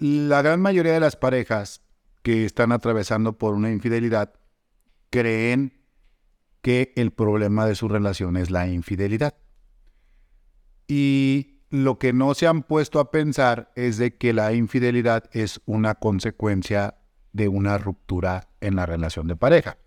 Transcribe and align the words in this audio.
La 0.00 0.42
gran 0.42 0.60
mayoría 0.60 0.92
de 0.92 1.00
las 1.00 1.16
parejas 1.16 1.82
que 2.22 2.44
están 2.44 2.70
atravesando 2.70 3.36
por 3.36 3.54
una 3.54 3.72
infidelidad 3.72 4.32
creen 5.10 5.72
que 6.62 6.92
el 6.94 7.10
problema 7.10 7.66
de 7.66 7.74
su 7.74 7.88
relación 7.88 8.36
es 8.36 8.48
la 8.48 8.68
infidelidad. 8.68 9.34
Y 10.86 11.62
lo 11.70 11.98
que 11.98 12.12
no 12.12 12.34
se 12.34 12.46
han 12.46 12.62
puesto 12.62 13.00
a 13.00 13.10
pensar 13.10 13.72
es 13.74 13.98
de 13.98 14.16
que 14.16 14.32
la 14.32 14.52
infidelidad 14.52 15.24
es 15.32 15.60
una 15.66 15.96
consecuencia 15.96 16.98
de 17.32 17.48
una 17.48 17.76
ruptura 17.76 18.50
en 18.60 18.76
la 18.76 18.86
relación 18.86 19.26
de 19.26 19.34
pareja. 19.34 19.78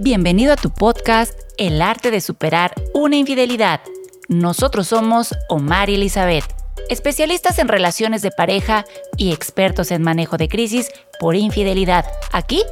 Bienvenido 0.00 0.52
a 0.52 0.56
tu 0.56 0.70
podcast 0.70 1.38
El 1.58 1.80
arte 1.80 2.10
de 2.10 2.20
superar 2.20 2.74
una 2.92 3.14
infidelidad. 3.14 3.82
Nosotros 4.28 4.88
somos 4.88 5.32
Omar 5.48 5.90
y 5.90 5.94
Elizabeth 5.94 6.59
especialistas 6.90 7.58
en 7.58 7.68
relaciones 7.68 8.20
de 8.20 8.32
pareja 8.32 8.84
y 9.16 9.32
expertos 9.32 9.90
en 9.92 10.02
manejo 10.02 10.36
de 10.36 10.48
crisis 10.48 10.90
por 11.18 11.36
infidelidad. 11.36 12.04
Aquí 12.32 12.62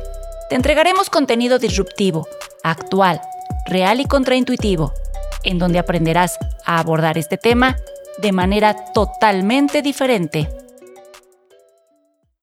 te 0.50 0.56
entregaremos 0.56 1.08
contenido 1.08 1.58
disruptivo, 1.58 2.26
actual, 2.62 3.20
real 3.66 4.00
y 4.00 4.06
contraintuitivo, 4.06 4.92
en 5.44 5.58
donde 5.58 5.78
aprenderás 5.78 6.36
a 6.66 6.80
abordar 6.80 7.16
este 7.16 7.38
tema 7.38 7.76
de 8.18 8.32
manera 8.32 8.92
totalmente 8.92 9.82
diferente. 9.82 10.48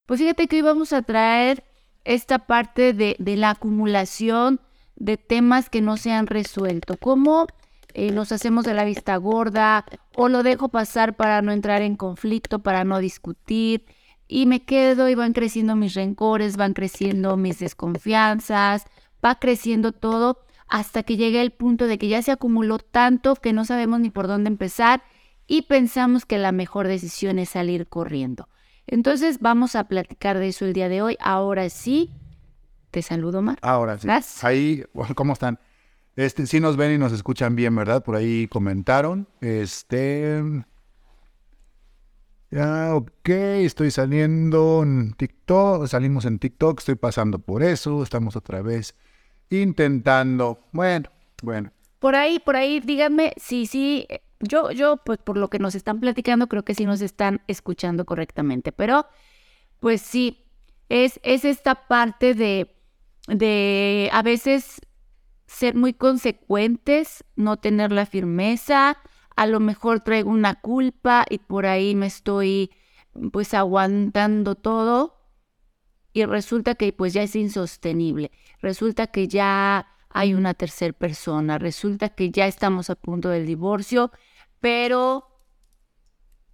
Pues 0.05 0.19
fíjate 0.19 0.47
que 0.47 0.57
hoy 0.57 0.61
vamos 0.61 0.93
a 0.93 1.01
traer 1.01 1.63
esta 2.05 2.39
parte 2.39 2.93
de, 2.93 3.17
la 3.19 3.49
acumulación 3.49 4.61
de 4.95 5.17
temas 5.17 5.69
que 5.69 5.81
no 5.81 5.97
se 5.97 6.11
han 6.11 6.27
resuelto. 6.27 6.95
¿Cómo 7.01 7.47
eh, 7.97 8.11
nos 8.11 8.33
hacemos 8.33 8.65
de 8.65 8.73
la 8.73 8.83
vista 8.83 9.15
gorda 9.15 9.85
o 10.15 10.27
lo 10.27 10.43
dejo 10.43 10.67
pasar 10.67 11.15
para 11.15 11.41
no 11.41 11.53
entrar 11.53 11.81
en 11.81 11.95
conflicto, 11.95 12.59
para 12.59 12.83
no 12.83 12.99
discutir 12.99 13.85
y 14.27 14.47
me 14.47 14.65
quedo 14.65 15.07
y 15.07 15.15
van 15.15 15.31
creciendo 15.31 15.77
mis 15.77 15.93
rencores, 15.93 16.57
van 16.57 16.73
creciendo 16.73 17.37
mis 17.37 17.59
desconfianzas, 17.59 18.83
va 19.23 19.35
creciendo 19.35 19.93
todo 19.93 20.39
hasta 20.67 21.03
que 21.03 21.15
llega 21.15 21.41
el 21.41 21.51
punto 21.51 21.87
de 21.87 21.97
que 21.97 22.09
ya 22.09 22.21
se 22.21 22.33
acumuló 22.33 22.79
tanto 22.79 23.35
que 23.37 23.53
no 23.53 23.63
sabemos 23.63 24.01
ni 24.01 24.09
por 24.09 24.27
dónde 24.27 24.49
empezar 24.49 25.01
y 25.47 25.61
pensamos 25.61 26.25
que 26.25 26.37
la 26.37 26.51
mejor 26.51 26.89
decisión 26.89 27.39
es 27.39 27.51
salir 27.51 27.87
corriendo. 27.87 28.49
Entonces 28.87 29.39
vamos 29.39 29.77
a 29.77 29.85
platicar 29.85 30.37
de 30.37 30.49
eso 30.49 30.65
el 30.65 30.73
día 30.73 30.89
de 30.89 31.01
hoy. 31.01 31.15
Ahora 31.21 31.69
sí, 31.69 32.11
te 32.91 33.01
saludo, 33.01 33.41
Mar. 33.41 33.57
Ahora 33.61 33.97
sí. 33.97 34.05
Ahí, 34.43 34.83
¿cómo 35.15 35.31
están? 35.31 35.59
Este, 36.15 36.47
sí 36.47 36.59
nos 36.59 36.77
ven 36.77 36.93
y 36.93 36.97
nos 36.97 37.11
escuchan 37.11 37.55
bien, 37.55 37.75
¿verdad? 37.75 38.03
Por 38.03 38.15
ahí 38.15 38.47
comentaron. 38.47 39.27
Este. 39.41 40.41
Ya, 42.51 42.95
ok, 42.95 43.29
estoy 43.29 43.91
saliendo 43.91 44.81
en 44.83 45.13
TikTok, 45.13 45.87
salimos 45.87 46.23
en 46.25 46.39
TikTok, 46.39 46.79
estoy 46.79 46.95
pasando 46.95 47.39
por 47.39 47.63
eso, 47.63 48.01
estamos 48.01 48.37
otra 48.37 48.61
vez 48.61 48.95
intentando. 49.49 50.59
Bueno, 50.71 51.09
bueno. 51.43 51.71
Por 51.99 52.15
ahí, 52.15 52.39
por 52.39 52.55
ahí, 52.55 52.79
díganme, 52.79 53.33
sí, 53.35 53.65
sí, 53.65 54.07
yo, 54.39 54.71
yo, 54.71 54.97
pues 54.97 55.17
por 55.17 55.37
lo 55.37 55.49
que 55.49 55.59
nos 55.59 55.75
están 55.75 55.99
platicando, 55.99 56.47
creo 56.47 56.63
que 56.63 56.75
sí 56.75 56.85
nos 56.85 57.01
están 57.01 57.41
escuchando 57.47 58.05
correctamente, 58.05 58.71
pero, 58.71 59.05
pues 59.79 60.01
sí, 60.01 60.45
es, 60.87 61.19
es 61.23 61.45
esta 61.45 61.87
parte 61.87 62.35
de, 62.35 62.73
de 63.27 64.09
a 64.13 64.21
veces 64.21 64.79
ser 65.47 65.75
muy 65.75 65.93
consecuentes, 65.93 67.23
no 67.35 67.57
tener 67.57 67.91
la 67.91 68.05
firmeza, 68.05 68.97
a 69.35 69.47
lo 69.47 69.59
mejor 69.59 69.99
traigo 69.99 70.29
una 70.29 70.55
culpa 70.55 71.25
y 71.29 71.39
por 71.39 71.65
ahí 71.65 71.95
me 71.95 72.07
estoy 72.07 72.71
pues 73.31 73.53
aguantando 73.53 74.55
todo 74.55 75.15
y 76.13 76.25
resulta 76.25 76.75
que 76.75 76.93
pues 76.93 77.13
ya 77.13 77.23
es 77.23 77.35
insostenible, 77.35 78.31
resulta 78.61 79.07
que 79.07 79.27
ya 79.27 79.87
hay 80.09 80.33
una 80.33 80.53
tercera 80.53 80.93
persona, 80.93 81.57
resulta 81.57 82.09
que 82.09 82.31
ya 82.31 82.47
estamos 82.47 82.89
a 82.89 82.95
punto 82.95 83.29
del 83.29 83.45
divorcio, 83.45 84.11
pero 84.61 85.27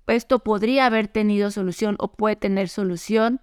esto 0.07 0.40
podría 0.40 0.88
haber 0.88 1.07
tenido 1.07 1.51
solución 1.51 1.96
o 2.00 2.13
puede 2.13 2.35
tener 2.35 2.69
solución 2.69 3.40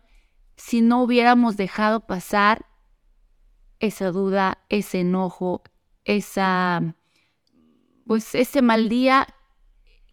si 0.57 0.81
no 0.81 1.03
hubiéramos 1.03 1.57
dejado 1.57 2.01
pasar 2.07 2.67
esa 3.81 4.11
duda, 4.11 4.59
ese 4.69 5.01
enojo, 5.01 5.63
esa, 6.05 6.97
pues 8.07 8.35
ese 8.35 8.63
mal 8.63 8.89
día 8.89 9.27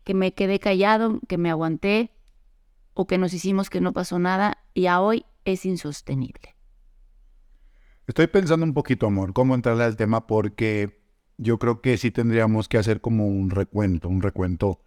que 0.03 0.13
me 0.13 0.33
quedé 0.33 0.59
callado, 0.59 1.19
que 1.27 1.37
me 1.37 1.49
aguanté 1.49 2.11
o 2.93 3.07
que 3.07 3.17
nos 3.17 3.33
hicimos 3.33 3.69
que 3.69 3.81
no 3.81 3.93
pasó 3.93 4.19
nada 4.19 4.57
y 4.73 4.87
a 4.87 5.01
hoy 5.01 5.25
es 5.43 5.65
insostenible. 5.65 6.55
Estoy 8.07 8.27
pensando 8.27 8.65
un 8.65 8.73
poquito, 8.73 9.07
amor, 9.07 9.33
cómo 9.33 9.55
entrarle 9.55 9.83
al 9.83 9.97
tema 9.97 10.27
porque 10.27 11.01
yo 11.37 11.57
creo 11.57 11.81
que 11.81 11.97
sí 11.97 12.11
tendríamos 12.11 12.69
que 12.69 12.77
hacer 12.77 13.01
como 13.01 13.27
un 13.27 13.49
recuento, 13.49 14.07
un 14.09 14.21
recuento 14.21 14.79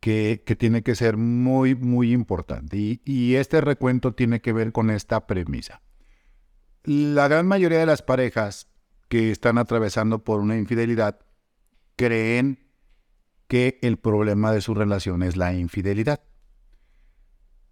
que, 0.00 0.42
que 0.46 0.54
tiene 0.54 0.82
que 0.82 0.94
ser 0.94 1.16
muy, 1.16 1.74
muy 1.74 2.12
importante. 2.12 2.76
Y, 2.76 3.00
y 3.04 3.34
este 3.36 3.60
recuento 3.60 4.12
tiene 4.12 4.40
que 4.40 4.52
ver 4.52 4.72
con 4.72 4.90
esta 4.90 5.26
premisa. 5.26 5.80
La 6.88 7.28
gran 7.28 7.46
mayoría 7.46 7.80
de 7.80 7.84
las 7.84 8.00
parejas 8.00 8.66
que 9.10 9.30
están 9.30 9.58
atravesando 9.58 10.24
por 10.24 10.40
una 10.40 10.56
infidelidad 10.56 11.18
creen 11.96 12.66
que 13.46 13.78
el 13.82 13.98
problema 13.98 14.52
de 14.52 14.62
su 14.62 14.72
relación 14.72 15.22
es 15.22 15.36
la 15.36 15.52
infidelidad. 15.52 16.22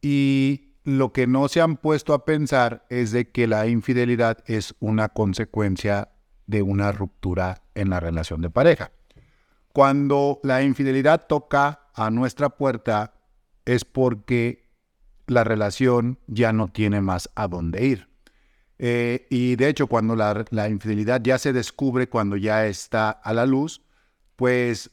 Y 0.03 0.75
lo 0.85 1.15
que 1.15 1.27
no 1.27 1.49
se 1.49 1.63
han 1.63 1.79
puesto 1.79 2.13
a 2.13 2.27
pensar 2.27 2.85
es 2.91 3.11
de 3.11 3.31
que 3.31 3.47
la 3.47 3.67
infidelidad 3.69 4.45
es 4.45 4.75
una 4.81 5.09
consecuencia 5.09 6.11
de 6.47 6.61
una 6.61 6.93
ruptura 6.93 7.63
en 7.75 7.89
la 7.89 8.01
relación 8.01 8.43
de 8.43 8.51
pareja. 8.51 8.93
Cuando 9.73 10.41
la 10.43 10.63
infidelidad 10.63 11.27
toca 11.27 11.89
a 11.95 12.11
nuestra 12.11 12.51
puerta 12.51 13.15
es 13.65 13.87
porque 13.87 14.69
la 15.27 15.43
relación 15.43 16.19
ya 16.27 16.53
no 16.53 16.69
tiene 16.69 17.01
más 17.01 17.31
a 17.35 17.49
dónde 17.49 17.87
ir. 17.87 18.16
Eh, 18.79 19.27
y 19.31 19.57
de 19.57 19.69
hecho, 19.69 19.87
cuando 19.87 20.17
la, 20.17 20.45
la, 20.51 20.69
infidelidad 20.69 21.23
ya 21.23 21.39
se 21.39 21.53
descubre, 21.53 22.09
cuando 22.09 22.37
ya 22.37 22.67
está 22.67 23.11
a 23.11 23.33
la 23.33 23.47
luz, 23.47 23.83
pues 24.37 24.91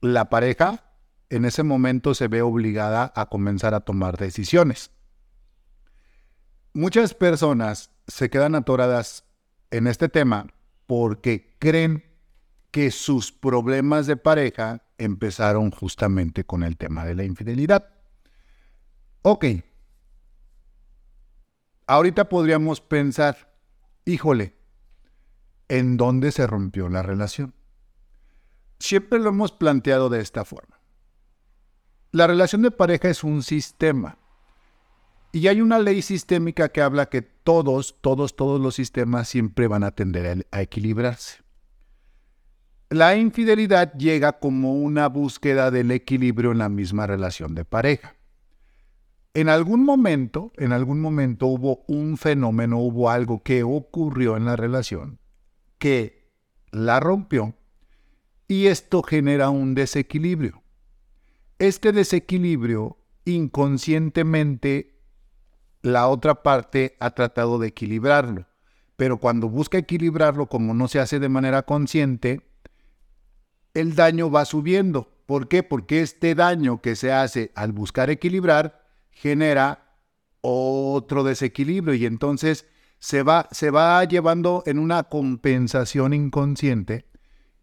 la 0.00 0.28
pareja 0.28 0.84
en 1.30 1.44
ese 1.44 1.62
momento 1.62 2.14
se 2.14 2.28
ve 2.28 2.42
obligada 2.42 3.12
a 3.16 3.26
comenzar 3.26 3.74
a 3.74 3.80
tomar 3.80 4.18
decisiones. 4.18 4.90
Muchas 6.72 7.14
personas 7.14 7.90
se 8.06 8.28
quedan 8.28 8.54
atoradas 8.54 9.24
en 9.70 9.86
este 9.86 10.08
tema 10.08 10.46
porque 10.86 11.56
creen 11.58 12.04
que 12.70 12.90
sus 12.90 13.32
problemas 13.32 14.06
de 14.06 14.16
pareja 14.16 14.82
empezaron 14.98 15.70
justamente 15.70 16.44
con 16.44 16.62
el 16.62 16.76
tema 16.76 17.04
de 17.04 17.14
la 17.14 17.24
infidelidad. 17.24 17.88
Ok, 19.22 19.46
ahorita 21.86 22.28
podríamos 22.28 22.80
pensar, 22.80 23.54
híjole, 24.04 24.54
¿en 25.68 25.96
dónde 25.96 26.32
se 26.32 26.46
rompió 26.46 26.88
la 26.88 27.02
relación? 27.02 27.54
Siempre 28.78 29.18
lo 29.18 29.30
hemos 29.30 29.52
planteado 29.52 30.08
de 30.08 30.20
esta 30.20 30.44
forma. 30.44 30.78
La 32.12 32.26
relación 32.26 32.62
de 32.62 32.70
pareja 32.70 33.08
es 33.08 33.24
un 33.24 33.42
sistema. 33.42 34.18
Y 35.32 35.48
hay 35.48 35.60
una 35.60 35.78
ley 35.78 36.02
sistémica 36.02 36.70
que 36.70 36.80
habla 36.80 37.06
que 37.06 37.22
todos, 37.22 38.00
todos, 38.00 38.36
todos 38.36 38.60
los 38.60 38.74
sistemas 38.74 39.28
siempre 39.28 39.66
van 39.66 39.84
a 39.84 39.90
tender 39.90 40.46
a, 40.50 40.62
equilibrarse. 40.62 41.42
La 42.88 43.16
infidelidad 43.16 43.92
llega 43.94 44.38
como 44.38 44.74
una 44.74 45.08
búsqueda 45.08 45.70
del 45.70 45.90
equilibrio 45.90 46.52
en 46.52 46.58
la 46.58 46.68
misma 46.68 47.06
relación 47.06 47.54
de 47.54 47.64
pareja 47.64 48.15
en 49.36 49.50
algún 49.50 49.84
momento, 49.84 50.50
en 50.56 50.72
algún 50.72 51.02
momento 51.02 51.46
hubo 51.46 51.84
un 51.88 52.16
fenómeno, 52.16 52.78
hubo 52.78 53.10
algo 53.10 53.42
que 53.42 53.62
ocurrió 53.64 54.34
en 54.38 54.46
la 54.46 54.56
relación 54.56 55.18
que 55.76 56.32
la 56.70 57.00
rompió 57.00 57.54
y 58.48 58.68
esto 58.68 59.02
genera 59.02 59.50
un 59.50 59.74
desequilibrio. 59.74 60.62
Este 61.58 61.92
desequilibrio 61.92 62.96
inconscientemente 63.26 65.02
la 65.82 66.08
otra 66.08 66.42
parte 66.42 66.96
ha 66.98 67.10
tratado 67.10 67.58
de 67.58 67.68
equilibrarlo, 67.68 68.46
pero 68.96 69.18
cuando 69.18 69.50
busca 69.50 69.76
equilibrarlo 69.76 70.46
como 70.46 70.72
no 70.72 70.88
se 70.88 70.98
hace 70.98 71.18
de 71.18 71.28
manera 71.28 71.64
consciente, 71.64 72.40
el 73.74 73.96
daño 73.96 74.30
va 74.30 74.46
subiendo. 74.46 75.12
¿Por 75.26 75.46
qué? 75.46 75.62
Porque 75.62 76.00
este 76.00 76.34
daño 76.34 76.80
que 76.80 76.96
se 76.96 77.12
hace 77.12 77.52
al 77.54 77.72
buscar 77.72 78.08
equilibrar 78.08 78.85
genera 79.16 79.96
otro 80.42 81.24
desequilibrio 81.24 81.94
y 81.94 82.04
entonces 82.04 82.66
se 82.98 83.22
va, 83.22 83.48
se 83.50 83.70
va 83.70 84.04
llevando 84.04 84.62
en 84.66 84.78
una 84.78 85.04
compensación 85.04 86.12
inconsciente 86.12 87.06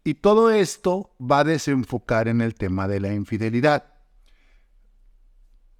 y 0.02 0.14
todo 0.14 0.50
esto 0.50 1.14
va 1.20 1.38
a 1.40 1.44
desenfocar 1.44 2.28
en 2.28 2.40
el 2.40 2.54
tema 2.54 2.88
de 2.88 3.00
la 3.00 3.14
infidelidad. 3.14 3.94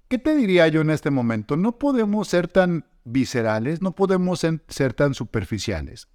¿qué 0.07 0.17
te 0.17 0.35
diría 0.35 0.67
yo 0.69 0.81
en 0.81 0.91
este 0.91 1.11
momento? 1.11 1.57
No 1.57 1.77
podemos 1.77 2.29
ser 2.29 2.47
tan 2.47 2.85
viscerales, 3.03 3.81
no 3.81 3.93
podemos 3.95 4.45
ser 4.67 4.93
tan 4.93 5.13
superficiales. 5.13 6.07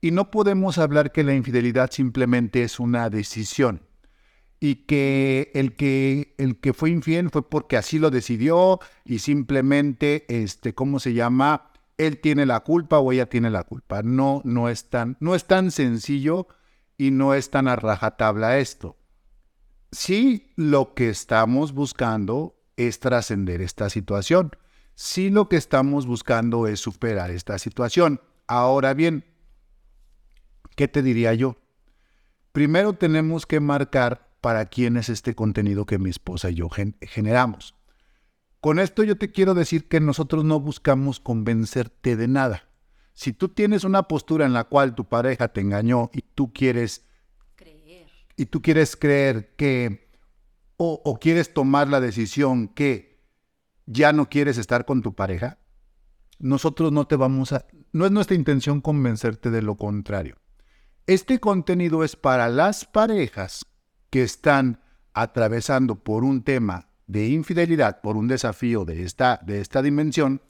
Y 0.00 0.10
no 0.10 0.30
podemos 0.30 0.76
hablar 0.76 1.10
que 1.10 1.24
la 1.24 1.34
infidelidad 1.34 1.90
simplemente 1.90 2.62
es 2.62 2.78
una 2.78 3.08
decisión 3.08 3.85
y 4.60 4.86
que 4.86 5.50
el 5.54 5.74
que 5.74 6.34
el 6.38 6.58
que 6.58 6.72
fue 6.72 6.90
infiel 6.90 7.30
fue 7.30 7.48
porque 7.48 7.76
así 7.76 7.98
lo 7.98 8.10
decidió 8.10 8.80
y 9.04 9.18
simplemente 9.18 10.24
este 10.28 10.74
cómo 10.74 10.98
se 10.98 11.12
llama 11.12 11.72
él 11.98 12.20
tiene 12.20 12.46
la 12.46 12.60
culpa 12.60 12.98
o 12.98 13.12
ella 13.12 13.26
tiene 13.26 13.50
la 13.50 13.64
culpa. 13.64 14.02
No 14.02 14.42
no 14.44 14.68
es 14.68 14.88
tan 14.88 15.16
no 15.20 15.34
es 15.34 15.46
tan 15.46 15.70
sencillo 15.70 16.48
y 16.98 17.10
no 17.10 17.34
es 17.34 17.50
tan 17.50 17.68
a 17.68 17.76
rajatabla 17.76 18.58
esto. 18.58 18.96
Sí 19.92 20.52
lo 20.56 20.94
que 20.94 21.10
estamos 21.10 21.72
buscando 21.72 22.56
es 22.76 23.00
trascender 23.00 23.60
esta 23.60 23.90
situación. 23.90 24.52
Sí 24.94 25.30
lo 25.30 25.48
que 25.48 25.56
estamos 25.56 26.06
buscando 26.06 26.66
es 26.66 26.80
superar 26.80 27.30
esta 27.30 27.58
situación. 27.58 28.20
Ahora 28.46 28.94
bien 28.94 29.24
qué 30.76 30.88
te 30.88 31.02
diría 31.02 31.34
yo 31.34 31.56
primero 32.56 32.94
tenemos 32.94 33.44
que 33.44 33.60
marcar 33.60 34.30
para 34.40 34.66
quién 34.66 34.96
es 34.96 35.08
este 35.08 35.34
contenido 35.34 35.86
que 35.86 35.98
mi 35.98 36.10
esposa 36.10 36.50
y 36.50 36.54
yo 36.54 36.68
generamos. 36.68 37.74
Con 38.60 38.78
esto 38.78 39.02
yo 39.02 39.16
te 39.16 39.30
quiero 39.30 39.54
decir 39.54 39.88
que 39.88 40.00
nosotros 40.00 40.44
no 40.44 40.60
buscamos 40.60 41.20
convencerte 41.20 42.16
de 42.16 42.28
nada. 42.28 42.68
Si 43.14 43.32
tú 43.32 43.48
tienes 43.48 43.84
una 43.84 44.08
postura 44.08 44.44
en 44.44 44.52
la 44.52 44.64
cual 44.64 44.94
tu 44.94 45.08
pareja 45.08 45.48
te 45.48 45.60
engañó 45.60 46.10
y 46.12 46.22
tú 46.22 46.52
quieres 46.52 47.06
creer, 47.54 48.08
y 48.36 48.46
tú 48.46 48.62
quieres 48.62 48.96
creer 48.96 49.54
que 49.56 50.10
o, 50.76 51.00
o 51.04 51.18
quieres 51.18 51.54
tomar 51.54 51.88
la 51.88 52.00
decisión 52.00 52.68
que 52.68 53.22
ya 53.86 54.12
no 54.12 54.28
quieres 54.28 54.58
estar 54.58 54.84
con 54.84 55.00
tu 55.00 55.14
pareja, 55.14 55.58
nosotros 56.38 56.92
no 56.92 57.06
te 57.06 57.16
vamos 57.16 57.52
a, 57.52 57.66
no 57.92 58.04
es 58.04 58.12
nuestra 58.12 58.36
intención 58.36 58.80
convencerte 58.80 59.50
de 59.50 59.62
lo 59.62 59.76
contrario. 59.76 60.36
Este 61.06 61.38
contenido 61.38 62.04
es 62.04 62.16
para 62.16 62.48
las 62.48 62.84
parejas 62.84 63.64
que 64.10 64.22
están 64.22 64.80
atravesando 65.12 65.96
por 65.96 66.24
un 66.24 66.42
tema 66.42 66.88
de 67.06 67.28
infidelidad, 67.28 68.00
por 68.00 68.16
un 68.16 68.28
desafío 68.28 68.84
de 68.84 69.02
esta, 69.02 69.40
de 69.44 69.60
esta 69.60 69.82
dimensión, 69.82 70.42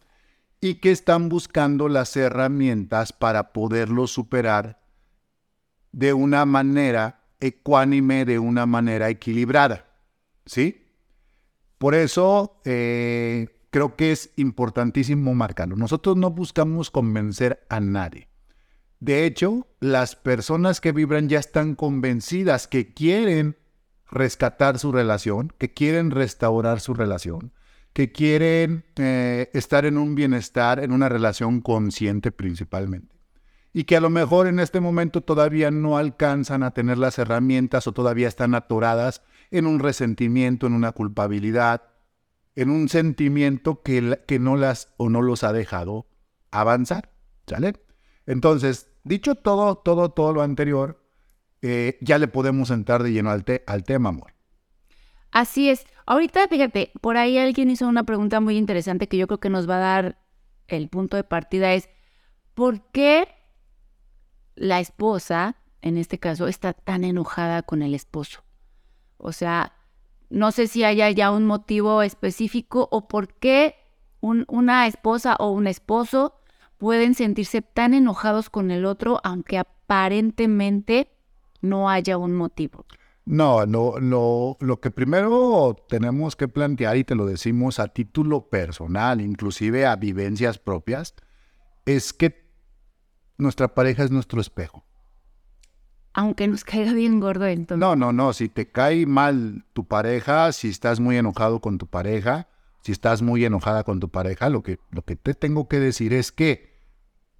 y 0.60 0.76
que 0.76 0.90
están 0.90 1.28
buscando 1.28 1.88
las 1.88 2.16
herramientas 2.16 3.12
para 3.12 3.52
poderlo 3.52 4.06
superar 4.06 4.80
de 5.92 6.12
una 6.12 6.44
manera 6.46 7.20
ecuánime, 7.40 8.24
de 8.24 8.38
una 8.38 8.66
manera 8.66 9.08
equilibrada. 9.08 9.86
¿Sí? 10.44 10.86
Por 11.78 11.94
eso 11.94 12.60
eh, 12.64 13.48
creo 13.70 13.96
que 13.96 14.12
es 14.12 14.30
importantísimo 14.36 15.34
marcarlo. 15.34 15.76
Nosotros 15.76 16.16
no 16.16 16.30
buscamos 16.30 16.90
convencer 16.90 17.66
a 17.68 17.80
nadie. 17.80 18.28
De 19.06 19.24
hecho, 19.24 19.68
las 19.78 20.16
personas 20.16 20.80
que 20.80 20.90
vibran 20.90 21.28
ya 21.28 21.38
están 21.38 21.76
convencidas 21.76 22.66
que 22.66 22.92
quieren 22.92 23.56
rescatar 24.10 24.80
su 24.80 24.90
relación, 24.90 25.52
que 25.58 25.72
quieren 25.72 26.10
restaurar 26.10 26.80
su 26.80 26.92
relación, 26.92 27.52
que 27.92 28.10
quieren 28.10 28.84
eh, 28.96 29.48
estar 29.52 29.86
en 29.86 29.96
un 29.96 30.16
bienestar, 30.16 30.80
en 30.80 30.90
una 30.90 31.08
relación 31.08 31.60
consciente 31.60 32.32
principalmente. 32.32 33.14
Y 33.72 33.84
que 33.84 33.96
a 33.96 34.00
lo 34.00 34.10
mejor 34.10 34.48
en 34.48 34.58
este 34.58 34.80
momento 34.80 35.20
todavía 35.20 35.70
no 35.70 35.98
alcanzan 35.98 36.64
a 36.64 36.72
tener 36.72 36.98
las 36.98 37.20
herramientas 37.20 37.86
o 37.86 37.92
todavía 37.92 38.26
están 38.26 38.56
atoradas 38.56 39.22
en 39.52 39.68
un 39.68 39.78
resentimiento, 39.78 40.66
en 40.66 40.72
una 40.72 40.90
culpabilidad, 40.90 41.84
en 42.56 42.70
un 42.70 42.88
sentimiento 42.88 43.82
que, 43.82 44.20
que 44.26 44.40
no 44.40 44.56
las 44.56 44.92
o 44.96 45.10
no 45.10 45.22
los 45.22 45.44
ha 45.44 45.52
dejado 45.52 46.08
avanzar. 46.50 47.12
¿Sale? 47.46 47.74
Entonces, 48.26 48.88
dicho 49.06 49.34
todo, 49.34 49.76
todo, 49.76 50.10
todo 50.10 50.32
lo 50.32 50.42
anterior, 50.42 51.02
eh, 51.62 51.98
ya 52.00 52.18
le 52.18 52.28
podemos 52.28 52.70
entrar 52.70 53.02
de 53.02 53.12
lleno 53.12 53.30
al, 53.30 53.44
al 53.66 53.84
tema, 53.84 54.10
amor. 54.10 54.34
Así 55.30 55.70
es. 55.70 55.86
Ahorita, 56.06 56.48
fíjate, 56.48 56.92
por 57.00 57.16
ahí 57.16 57.38
alguien 57.38 57.70
hizo 57.70 57.88
una 57.88 58.04
pregunta 58.04 58.40
muy 58.40 58.56
interesante 58.56 59.08
que 59.08 59.16
yo 59.16 59.26
creo 59.26 59.40
que 59.40 59.50
nos 59.50 59.68
va 59.68 59.76
a 59.76 59.80
dar 59.80 60.18
el 60.68 60.88
punto 60.88 61.16
de 61.16 61.24
partida 61.24 61.74
es, 61.74 61.88
¿por 62.54 62.80
qué 62.90 63.28
la 64.54 64.80
esposa, 64.80 65.56
en 65.82 65.98
este 65.98 66.18
caso, 66.18 66.48
está 66.48 66.72
tan 66.72 67.04
enojada 67.04 67.62
con 67.62 67.82
el 67.82 67.94
esposo? 67.94 68.42
O 69.18 69.32
sea, 69.32 69.72
no 70.30 70.50
sé 70.50 70.66
si 70.66 70.84
haya 70.84 71.10
ya 71.10 71.30
un 71.30 71.46
motivo 71.46 72.02
específico 72.02 72.88
o 72.90 73.08
por 73.08 73.34
qué 73.34 73.76
una 74.20 74.86
esposa 74.86 75.36
o 75.38 75.50
un 75.50 75.66
esposo 75.66 76.34
pueden 76.78 77.14
sentirse 77.14 77.62
tan 77.62 77.94
enojados 77.94 78.50
con 78.50 78.70
el 78.70 78.84
otro, 78.84 79.20
aunque 79.24 79.58
aparentemente 79.58 81.10
no 81.60 81.90
haya 81.90 82.18
un 82.18 82.34
motivo. 82.34 82.84
No, 83.24 83.66
no, 83.66 83.94
no, 84.00 84.56
lo 84.60 84.80
que 84.80 84.92
primero 84.92 85.74
tenemos 85.88 86.36
que 86.36 86.46
plantear, 86.46 86.96
y 86.96 87.02
te 87.02 87.16
lo 87.16 87.26
decimos 87.26 87.80
a 87.80 87.88
título 87.88 88.48
personal, 88.48 89.20
inclusive 89.20 89.84
a 89.84 89.96
vivencias 89.96 90.58
propias, 90.58 91.14
es 91.86 92.12
que 92.12 92.46
nuestra 93.36 93.74
pareja 93.74 94.04
es 94.04 94.12
nuestro 94.12 94.40
espejo. 94.40 94.84
Aunque 96.12 96.46
nos 96.46 96.64
caiga 96.64 96.92
bien 96.92 97.18
gordo 97.20 97.46
entonces. 97.46 97.80
No, 97.80 97.96
no, 97.96 98.12
no, 98.12 98.32
si 98.32 98.48
te 98.48 98.70
cae 98.70 99.06
mal 99.06 99.64
tu 99.72 99.84
pareja, 99.86 100.52
si 100.52 100.68
estás 100.68 101.00
muy 101.00 101.16
enojado 101.16 101.60
con 101.60 101.78
tu 101.78 101.88
pareja, 101.88 102.48
si 102.86 102.92
estás 102.92 103.20
muy 103.20 103.44
enojada 103.44 103.82
con 103.82 103.98
tu 103.98 104.10
pareja, 104.10 104.48
lo 104.48 104.62
que, 104.62 104.78
lo 104.92 105.02
que 105.02 105.16
te 105.16 105.34
tengo 105.34 105.66
que 105.66 105.80
decir 105.80 106.12
es 106.12 106.30
que 106.30 106.76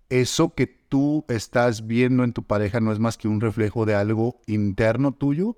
eso 0.09 0.57
que 0.57 0.67
tú 0.67 1.25
estás 1.29 1.87
viendo 1.87 2.25
en 2.25 2.33
tu 2.33 2.43
pareja 2.43 2.81
no 2.81 2.91
es 2.91 2.99
más 2.99 3.17
que 3.17 3.29
un 3.29 3.41
reflejo 3.41 3.87
de 3.87 3.95
algo 3.95 4.41
interno 4.49 5.13
tuyo 5.13 5.57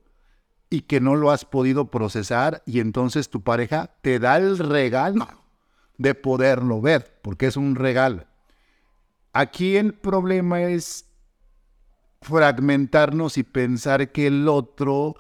y 0.69 0.83
que 0.83 1.01
no 1.01 1.17
lo 1.17 1.31
has 1.31 1.47
podido 1.47 1.91
procesar 1.91 2.63
y 2.67 2.81
entonces 2.81 3.31
tu 3.31 3.41
pareja 3.41 3.95
te 4.03 4.19
da 4.19 4.37
el 4.37 4.59
regalo 4.59 5.27
de 5.97 6.15
poderlo 6.15 6.83
ver, 6.83 7.19
porque 7.23 7.47
es 7.47 7.57
un 7.57 7.75
regalo. 7.75 8.27
Aquí 9.33 9.79
el 9.79 9.95
problema 9.95 10.65
es 10.65 11.07
fragmentarnos 12.21 13.39
y 13.39 13.43
pensar 13.43 14.13
que 14.13 14.27
el 14.27 14.49
otro 14.49 15.15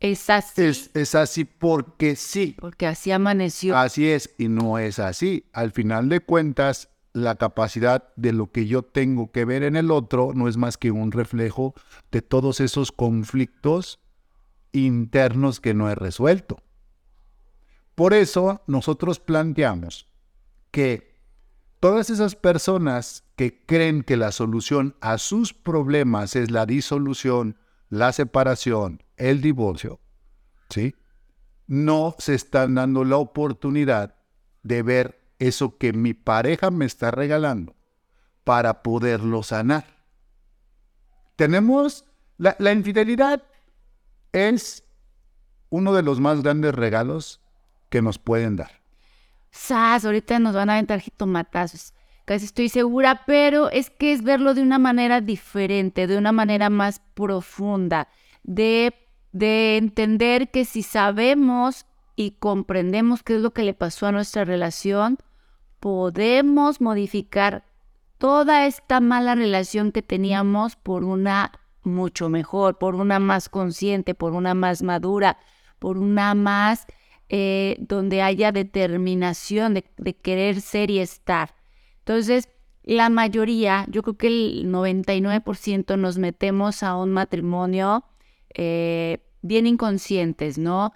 es 0.00 0.30
así. 0.30 0.62
Es, 0.94 1.14
así 1.14 1.44
porque 1.44 2.16
sí. 2.16 2.56
Porque 2.58 2.86
así 2.86 3.12
amaneció. 3.12 3.76
Así 3.76 4.08
es, 4.08 4.34
y 4.38 4.48
no 4.48 4.78
es 4.78 4.98
así. 4.98 5.44
Al 5.52 5.72
final 5.72 6.08
de 6.08 6.20
cuentas, 6.20 6.88
la 7.12 7.36
capacidad 7.36 8.12
de 8.16 8.32
lo 8.32 8.50
que 8.50 8.66
yo 8.66 8.82
tengo 8.82 9.30
que 9.30 9.44
ver 9.44 9.62
en 9.62 9.76
el 9.76 9.90
otro 9.90 10.32
no 10.34 10.48
es 10.48 10.56
más 10.56 10.78
que 10.78 10.90
un 10.90 11.12
reflejo 11.12 11.74
de 12.10 12.22
todos 12.22 12.60
esos 12.60 12.92
conflictos 12.92 14.00
internos 14.72 15.60
que 15.60 15.74
no 15.74 15.90
he 15.90 15.94
resuelto. 15.94 16.62
Por 17.94 18.14
eso 18.14 18.62
nosotros 18.66 19.20
planteamos 19.20 20.06
que 20.70 21.20
todas 21.80 22.08
esas 22.08 22.36
personas 22.36 23.24
que 23.36 23.64
creen 23.66 24.02
que 24.02 24.16
la 24.16 24.32
solución 24.32 24.96
a 25.00 25.18
sus 25.18 25.52
problemas 25.52 26.36
es 26.36 26.50
la 26.50 26.64
disolución, 26.64 27.58
la 27.88 28.12
separación, 28.12 29.02
el 29.20 29.40
divorcio, 29.40 30.00
¿sí? 30.70 30.94
No 31.66 32.16
se 32.18 32.34
están 32.34 32.74
dando 32.74 33.04
la 33.04 33.18
oportunidad 33.18 34.16
de 34.62 34.82
ver 34.82 35.20
eso 35.38 35.78
que 35.78 35.92
mi 35.92 36.14
pareja 36.14 36.70
me 36.70 36.86
está 36.86 37.10
regalando 37.10 37.76
para 38.44 38.82
poderlo 38.82 39.42
sanar. 39.42 39.84
Tenemos 41.36 42.04
la, 42.38 42.72
infidelidad 42.72 43.42
es 44.32 44.84
uno 45.68 45.92
de 45.92 46.02
los 46.02 46.20
más 46.20 46.42
grandes 46.42 46.74
regalos 46.74 47.40
que 47.90 48.02
nos 48.02 48.18
pueden 48.18 48.56
dar. 48.56 48.80
Sas, 49.50 50.04
ahorita 50.04 50.38
nos 50.38 50.54
van 50.54 50.70
a 50.70 50.74
aventar 50.74 51.00
jitomatazos. 51.00 51.92
Casi 52.24 52.46
estoy 52.46 52.68
segura, 52.68 53.24
pero 53.26 53.70
es 53.70 53.90
que 53.90 54.12
es 54.12 54.22
verlo 54.22 54.54
de 54.54 54.62
una 54.62 54.78
manera 54.78 55.20
diferente, 55.20 56.06
de 56.06 56.16
una 56.16 56.32
manera 56.32 56.70
más 56.70 57.00
profunda, 57.14 58.08
de 58.42 58.94
de 59.32 59.76
entender 59.76 60.50
que 60.50 60.64
si 60.64 60.82
sabemos 60.82 61.86
y 62.16 62.32
comprendemos 62.32 63.22
qué 63.22 63.36
es 63.36 63.40
lo 63.40 63.52
que 63.52 63.62
le 63.62 63.74
pasó 63.74 64.06
a 64.06 64.12
nuestra 64.12 64.44
relación, 64.44 65.18
podemos 65.78 66.80
modificar 66.80 67.64
toda 68.18 68.66
esta 68.66 69.00
mala 69.00 69.34
relación 69.34 69.92
que 69.92 70.02
teníamos 70.02 70.76
por 70.76 71.04
una 71.04 71.52
mucho 71.82 72.28
mejor, 72.28 72.76
por 72.78 72.94
una 72.94 73.18
más 73.18 73.48
consciente, 73.48 74.14
por 74.14 74.32
una 74.34 74.52
más 74.54 74.82
madura, 74.82 75.38
por 75.78 75.96
una 75.96 76.34
más 76.34 76.86
eh, 77.30 77.76
donde 77.80 78.20
haya 78.20 78.52
determinación 78.52 79.72
de, 79.72 79.84
de 79.96 80.14
querer 80.14 80.60
ser 80.60 80.90
y 80.90 80.98
estar. 80.98 81.54
Entonces, 82.00 82.50
la 82.82 83.08
mayoría, 83.08 83.86
yo 83.88 84.02
creo 84.02 84.16
que 84.16 84.26
el 84.26 84.66
99% 84.66 85.96
nos 85.96 86.18
metemos 86.18 86.82
a 86.82 86.96
un 86.96 87.12
matrimonio 87.12 88.04
eh, 88.54 89.18
bien 89.42 89.66
inconscientes, 89.66 90.58
¿no? 90.58 90.92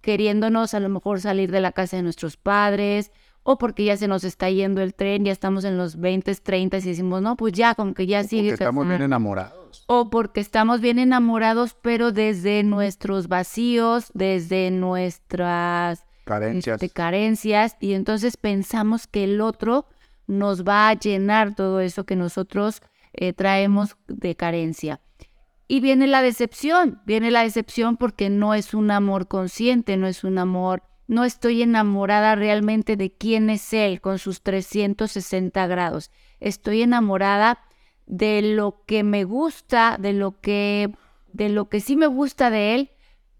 queriéndonos 0.00 0.74
a 0.74 0.80
lo 0.80 0.88
mejor 0.88 1.20
salir 1.20 1.50
de 1.50 1.60
la 1.60 1.72
casa 1.72 1.96
de 1.96 2.02
nuestros 2.02 2.36
padres, 2.36 3.12
o 3.42 3.58
porque 3.58 3.84
ya 3.84 3.96
se 3.96 4.08
nos 4.08 4.24
está 4.24 4.50
yendo 4.50 4.82
el 4.82 4.94
tren, 4.94 5.24
ya 5.24 5.32
estamos 5.32 5.64
en 5.64 5.78
los 5.78 5.98
20, 5.98 6.34
30 6.34 6.78
y 6.78 6.80
decimos, 6.82 7.22
no, 7.22 7.36
pues 7.36 7.52
ya, 7.54 7.74
como 7.74 7.94
que 7.94 8.06
ya 8.06 8.22
sigue. 8.22 8.50
Porque 8.50 8.64
estamos 8.64 8.86
bien 8.86 9.02
enamorados. 9.02 9.84
O 9.86 10.10
porque 10.10 10.40
estamos 10.40 10.80
bien 10.80 10.98
enamorados, 10.98 11.76
pero 11.80 12.12
desde 12.12 12.62
nuestros 12.62 13.28
vacíos, 13.28 14.10
desde 14.14 14.70
nuestras 14.70 16.04
carencias. 16.24 16.82
Este, 16.82 16.92
carencias, 16.92 17.76
y 17.80 17.94
entonces 17.94 18.36
pensamos 18.36 19.06
que 19.06 19.24
el 19.24 19.40
otro 19.40 19.86
nos 20.26 20.64
va 20.64 20.88
a 20.88 20.94
llenar 20.94 21.54
todo 21.54 21.80
eso 21.80 22.04
que 22.04 22.16
nosotros 22.16 22.82
eh, 23.14 23.32
traemos 23.32 23.96
de 24.06 24.36
carencia. 24.36 25.00
Y 25.70 25.80
viene 25.80 26.06
la 26.06 26.20
decepción, 26.20 27.00
viene 27.06 27.30
la 27.30 27.42
decepción 27.42 27.96
porque 27.96 28.28
no 28.28 28.54
es 28.54 28.74
un 28.74 28.90
amor 28.90 29.28
consciente, 29.28 29.96
no 29.96 30.06
es 30.06 30.24
un 30.24 30.38
amor 30.38 30.82
no 31.10 31.24
estoy 31.24 31.60
enamorada 31.60 32.36
realmente 32.36 32.96
de 32.96 33.10
quién 33.10 33.50
es 33.50 33.72
él 33.72 34.00
con 34.00 34.20
sus 34.20 34.42
360 34.42 35.66
grados. 35.66 36.12
Estoy 36.38 36.82
enamorada 36.82 37.58
de 38.06 38.42
lo 38.42 38.84
que 38.86 39.02
me 39.02 39.24
gusta, 39.24 39.96
de 39.98 40.12
lo 40.12 40.40
que 40.40 40.94
de 41.32 41.48
lo 41.48 41.68
que 41.68 41.80
sí 41.80 41.96
me 41.96 42.06
gusta 42.06 42.50
de 42.50 42.76
él, 42.76 42.90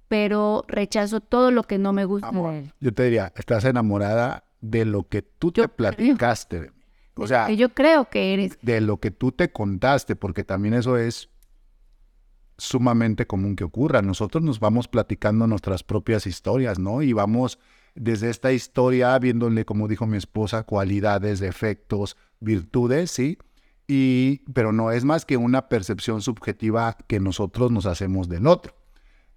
pero 0.08 0.64
rechazo 0.66 1.20
todo 1.20 1.52
lo 1.52 1.62
que 1.62 1.78
no 1.78 1.92
me 1.92 2.06
gusta 2.06 2.32
de 2.32 2.58
él. 2.58 2.72
Yo 2.80 2.92
te 2.92 3.04
diría, 3.04 3.32
estás 3.36 3.64
enamorada 3.64 4.42
de 4.60 4.84
lo 4.84 5.04
que 5.04 5.22
tú 5.22 5.52
te 5.52 5.68
platicaste. 5.68 6.72
O 7.14 7.28
sea, 7.28 7.50
yo 7.50 7.68
creo 7.68 8.06
que 8.10 8.34
eres. 8.34 8.58
De 8.62 8.80
lo 8.80 8.96
que 8.96 9.12
tú 9.12 9.30
te 9.30 9.52
contaste, 9.52 10.16
porque 10.16 10.42
también 10.42 10.74
eso 10.74 10.96
es 10.96 11.28
sumamente 12.60 13.26
común 13.26 13.56
que 13.56 13.64
ocurra. 13.64 14.02
Nosotros 14.02 14.44
nos 14.44 14.60
vamos 14.60 14.86
platicando 14.88 15.46
nuestras 15.46 15.82
propias 15.82 16.26
historias, 16.26 16.78
¿no? 16.78 17.02
Y 17.02 17.12
vamos 17.12 17.58
desde 17.94 18.30
esta 18.30 18.52
historia 18.52 19.18
viéndole, 19.18 19.64
como 19.64 19.88
dijo 19.88 20.06
mi 20.06 20.16
esposa, 20.16 20.62
cualidades, 20.62 21.40
defectos, 21.40 22.16
virtudes, 22.38 23.10
¿sí? 23.10 23.38
Y, 23.88 24.42
pero 24.52 24.72
no 24.72 24.92
es 24.92 25.04
más 25.04 25.24
que 25.24 25.36
una 25.36 25.68
percepción 25.68 26.22
subjetiva 26.22 26.96
que 27.08 27.18
nosotros 27.18 27.72
nos 27.72 27.86
hacemos 27.86 28.28
del 28.28 28.46
otro. 28.46 28.74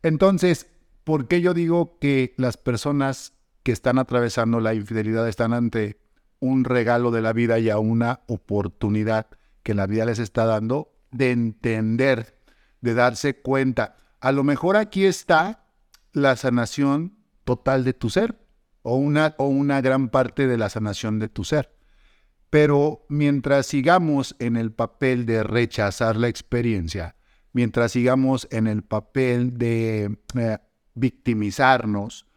Entonces, 0.04 0.68
¿por 1.04 1.28
qué 1.28 1.42
yo 1.42 1.54
digo 1.54 1.98
que 2.00 2.36
las 2.38 2.58
personas 2.58 3.34
que 3.64 3.72
están 3.72 3.98
atravesando 3.98 4.60
la 4.60 4.74
infidelidad 4.74 5.28
están 5.28 5.54
ante 5.54 5.98
un 6.40 6.66
regalo 6.66 7.10
de 7.12 7.22
la 7.22 7.34
vida 7.34 7.58
y 7.60 7.70
a 7.70 7.80
una 7.80 8.20
oportunidad 8.28 9.28
que 9.64 9.74
la 9.74 9.88
vida 9.88 10.06
les 10.06 10.20
está 10.20 10.46
dando 10.46 10.94
de 11.12 11.32
entender 11.32 12.43
de 12.84 12.94
darse 12.94 13.38
cuenta. 13.40 13.96
A 14.20 14.34
lo 14.34 14.44
mejor 14.44 14.76
aquí 14.76 15.06
está 15.06 15.64
la 16.12 16.36
sanación 16.36 17.18
total 17.46 17.86
de 17.86 17.94
tu 17.94 18.10
ser 18.10 18.38
o 18.82 18.98
una, 18.98 19.36
o 19.38 19.48
una 19.48 19.80
gran 19.80 20.10
parte 20.10 20.48
de 20.48 20.58
la 20.58 20.70
sanación 20.70 21.18
de 21.18 21.30
tu 21.30 21.46
ser. 21.46 21.74
Pero 22.50 23.06
mientras 23.08 23.68
sigamos 23.68 24.36
en 24.38 24.58
el 24.58 24.74
papel 24.74 25.26
de 25.26 25.44
rechazar 25.44 26.18
la 26.18 26.28
experiencia, 26.28 27.16
mientras 27.54 27.94
sigamos 27.94 28.50
en 28.52 28.68
el 28.68 28.84
papel 28.84 29.58
de 29.58 30.18
eh, 30.36 30.58
victimizarnos, 30.94 32.28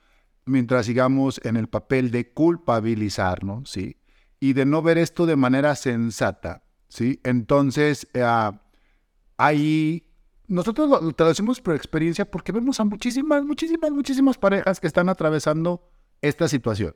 mientras 0.44 0.86
sigamos 0.86 1.40
en 1.42 1.56
el 1.56 1.68
papel 1.68 2.12
de 2.12 2.32
culpabilizarnos, 2.32 3.68
¿sí? 3.68 3.96
Y 4.38 4.52
de 4.52 4.64
no 4.64 4.80
ver 4.80 4.96
esto 4.96 5.26
de 5.26 5.34
manera 5.34 5.74
sensata, 5.74 6.62
¿sí? 6.88 7.20
Entonces, 7.24 8.06
eh, 8.14 8.24
ahí 9.36 10.05
nosotros 10.48 10.88
lo, 10.88 11.12
por 11.62 11.74
experiencia 11.74 12.30
porque 12.30 12.52
vemos 12.52 12.78
a 12.80 12.84
muchísimas, 12.84 13.44
muchísimas, 13.44 13.90
muchísimas 13.90 14.38
parejas 14.38 14.80
que 14.80 14.86
están 14.86 15.08
atravesando 15.08 15.88
esta 16.22 16.48
situación, 16.48 16.94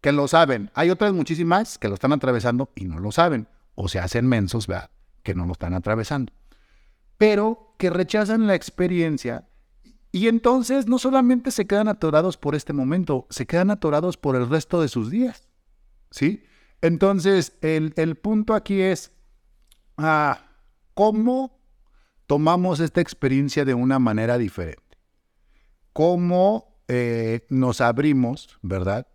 que 0.00 0.12
lo 0.12 0.28
saben. 0.28 0.70
Hay 0.74 0.90
otras 0.90 1.12
muchísimas 1.12 1.78
que 1.78 1.88
lo 1.88 1.94
están 1.94 2.12
atravesando 2.12 2.70
y 2.74 2.84
no 2.84 2.98
lo 2.98 3.12
saben, 3.12 3.48
o 3.74 3.88
se 3.88 3.98
hacen 3.98 4.26
mensos, 4.26 4.66
¿verdad? 4.66 4.90
Que 5.22 5.34
no 5.34 5.46
lo 5.46 5.52
están 5.52 5.74
atravesando. 5.74 6.32
Pero 7.18 7.74
que 7.78 7.90
rechazan 7.90 8.46
la 8.46 8.54
experiencia 8.54 9.48
y 10.12 10.28
entonces 10.28 10.86
no 10.86 10.98
solamente 10.98 11.50
se 11.50 11.66
quedan 11.66 11.88
atorados 11.88 12.36
por 12.36 12.54
este 12.54 12.72
momento, 12.72 13.26
se 13.30 13.46
quedan 13.46 13.70
atorados 13.70 14.16
por 14.16 14.36
el 14.36 14.48
resto 14.48 14.80
de 14.80 14.88
sus 14.88 15.10
días. 15.10 15.48
¿Sí? 16.10 16.44
Entonces, 16.82 17.54
el, 17.62 17.94
el 17.96 18.16
punto 18.16 18.54
aquí 18.54 18.82
es, 18.82 19.12
ah, 19.96 20.44
¿cómo 20.92 21.61
tomamos 22.26 22.80
esta 22.80 23.00
experiencia 23.00 23.64
de 23.64 23.74
una 23.74 23.98
manera 23.98 24.38
diferente. 24.38 24.98
¿Cómo 25.92 26.78
eh, 26.88 27.46
nos 27.50 27.80
abrimos, 27.80 28.58
verdad? 28.62 29.06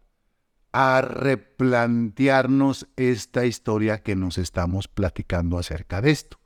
A 0.71 1.01
replantearnos 1.01 2.87
esta 2.95 3.45
historia 3.45 4.03
que 4.03 4.15
nos 4.15 4.37
estamos 4.37 4.87
platicando 4.87 5.57
acerca 5.57 6.01
de 6.01 6.11
esto. 6.11 6.37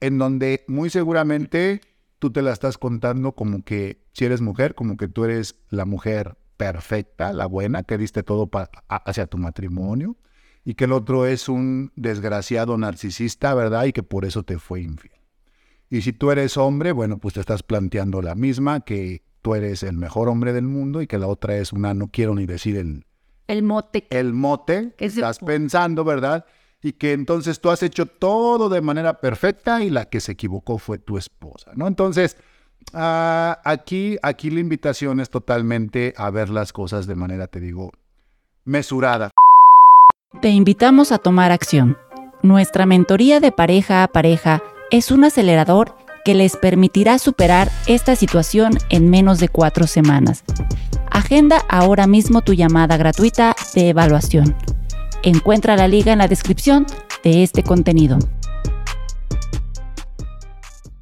En 0.00 0.18
donde 0.18 0.64
muy 0.66 0.90
seguramente 0.90 1.80
tú 2.18 2.30
te 2.32 2.42
la 2.42 2.52
estás 2.52 2.78
contando 2.78 3.32
como 3.32 3.62
que 3.64 4.06
si 4.12 4.24
eres 4.24 4.40
mujer, 4.40 4.74
como 4.74 4.96
que 4.96 5.08
tú 5.08 5.24
eres 5.24 5.56
la 5.68 5.84
mujer 5.84 6.36
perfecta, 6.56 7.32
la 7.32 7.46
buena, 7.46 7.84
que 7.84 7.96
diste 7.96 8.22
todo 8.22 8.50
hacia 8.88 9.26
tu 9.26 9.38
matrimonio, 9.38 10.16
y 10.64 10.74
que 10.74 10.84
el 10.84 10.92
otro 10.92 11.26
es 11.26 11.48
un 11.48 11.92
desgraciado 11.96 12.76
narcisista, 12.76 13.54
¿verdad? 13.54 13.84
Y 13.84 13.92
que 13.92 14.02
por 14.02 14.24
eso 14.24 14.42
te 14.42 14.58
fue 14.58 14.82
infiel. 14.82 15.19
Y 15.90 16.02
si 16.02 16.12
tú 16.12 16.30
eres 16.30 16.56
hombre, 16.56 16.92
bueno, 16.92 17.18
pues 17.18 17.34
te 17.34 17.40
estás 17.40 17.64
planteando 17.64 18.22
la 18.22 18.36
misma, 18.36 18.80
que 18.80 19.22
tú 19.42 19.56
eres 19.56 19.82
el 19.82 19.96
mejor 19.96 20.28
hombre 20.28 20.52
del 20.52 20.64
mundo 20.64 21.02
y 21.02 21.08
que 21.08 21.18
la 21.18 21.26
otra 21.26 21.56
es 21.56 21.72
una, 21.72 21.94
no 21.94 22.06
quiero 22.06 22.34
ni 22.36 22.46
decir 22.46 22.76
el... 22.76 23.04
El 23.48 23.64
mote. 23.64 24.06
El 24.10 24.32
mote, 24.32 24.94
estás 24.98 25.40
pensando, 25.40 26.04
¿verdad? 26.04 26.46
Y 26.80 26.92
que 26.92 27.12
entonces 27.12 27.60
tú 27.60 27.70
has 27.70 27.82
hecho 27.82 28.06
todo 28.06 28.68
de 28.68 28.80
manera 28.80 29.20
perfecta 29.20 29.82
y 29.82 29.90
la 29.90 30.04
que 30.04 30.20
se 30.20 30.32
equivocó 30.32 30.78
fue 30.78 30.98
tu 30.98 31.18
esposa, 31.18 31.72
¿no? 31.74 31.88
Entonces, 31.88 32.36
ah, 32.94 33.60
aquí, 33.64 34.16
aquí 34.22 34.50
la 34.50 34.60
invitación 34.60 35.18
es 35.18 35.28
totalmente 35.28 36.14
a 36.16 36.30
ver 36.30 36.50
las 36.50 36.72
cosas 36.72 37.08
de 37.08 37.16
manera, 37.16 37.48
te 37.48 37.58
digo, 37.58 37.90
mesurada. 38.64 39.30
Te 40.40 40.50
invitamos 40.50 41.10
a 41.10 41.18
tomar 41.18 41.50
acción. 41.50 41.98
Nuestra 42.44 42.86
mentoría 42.86 43.40
de 43.40 43.50
pareja 43.50 44.04
a 44.04 44.08
pareja 44.08 44.62
es 44.90 45.10
un 45.10 45.24
acelerador 45.24 45.96
que 46.24 46.34
les 46.34 46.56
permitirá 46.56 47.18
superar 47.18 47.70
esta 47.86 48.16
situación 48.16 48.78
en 48.90 49.08
menos 49.08 49.38
de 49.38 49.48
cuatro 49.48 49.86
semanas. 49.86 50.44
Agenda 51.10 51.64
ahora 51.68 52.06
mismo 52.06 52.42
tu 52.42 52.52
llamada 52.52 52.96
gratuita 52.96 53.56
de 53.74 53.88
evaluación. 53.88 54.54
Encuentra 55.22 55.76
la 55.76 55.88
liga 55.88 56.12
en 56.12 56.18
la 56.18 56.28
descripción 56.28 56.86
de 57.24 57.42
este 57.42 57.62
contenido. 57.62 58.18